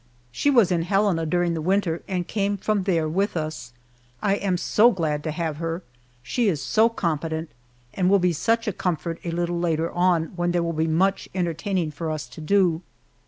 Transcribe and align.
She 0.31 0.49
was 0.49 0.71
in 0.71 0.81
Helena 0.81 1.27
during 1.27 1.53
the 1.53 1.61
winter 1.61 2.01
and 2.07 2.27
came 2.27 2.57
from 2.57 2.85
there 2.85 3.07
with 3.07 3.37
us. 3.37 3.71
I 4.19 4.33
am 4.37 4.57
so 4.57 4.89
glad 4.89 5.23
to 5.23 5.29
have 5.29 5.57
her. 5.57 5.83
She 6.23 6.47
is 6.47 6.59
so 6.59 6.89
competent, 6.89 7.51
and 7.93 8.09
will 8.09 8.17
be 8.17 8.33
such 8.33 8.67
a 8.67 8.73
comfort 8.73 9.19
a 9.23 9.29
little 9.29 9.59
later 9.59 9.91
on, 9.91 10.33
when 10.35 10.53
there 10.53 10.63
will 10.63 10.73
be 10.73 10.87
much 10.87 11.29
entertaining 11.35 11.91
for 11.91 12.09
us 12.09 12.25
to 12.29 12.41
do. 12.41 12.81